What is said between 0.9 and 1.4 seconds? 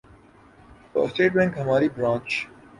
تو اسٹیٹ